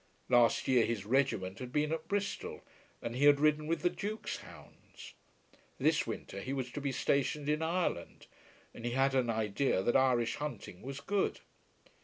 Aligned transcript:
Last 0.29 0.67
year 0.67 0.83
his 0.83 1.05
regiment 1.05 1.59
had 1.59 1.71
been 1.71 1.91
at 1.91 2.07
Bristol 2.07 2.63
and 3.03 3.15
he 3.15 3.25
had 3.25 3.39
ridden 3.39 3.67
with 3.67 3.83
the 3.83 3.89
Duke's 3.91 4.37
hounds. 4.37 5.13
This 5.77 6.07
winter 6.07 6.41
he 6.41 6.53
was 6.53 6.71
to 6.71 6.81
be 6.81 6.91
stationed 6.91 7.47
in 7.47 7.61
Ireland, 7.61 8.25
and 8.73 8.83
he 8.83 8.93
had 8.93 9.13
an 9.13 9.29
idea 9.29 9.83
that 9.83 9.95
Irish 9.95 10.37
hunting 10.37 10.81
was 10.81 11.01
good. 11.01 11.41